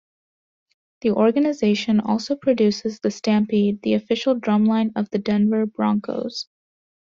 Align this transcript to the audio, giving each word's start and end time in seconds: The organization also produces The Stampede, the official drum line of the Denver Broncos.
The 1.01 1.11
organization 1.11 1.99
also 1.99 2.35
produces 2.35 2.99
The 3.01 3.11
Stampede, 3.11 3.83
the 3.83 3.93
official 3.93 4.33
drum 4.33 4.65
line 4.65 4.91
of 4.95 5.11
the 5.11 5.19
Denver 5.19 5.67
Broncos. 5.67 6.47